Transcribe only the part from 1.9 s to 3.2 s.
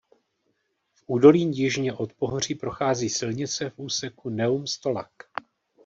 od pohoří prochází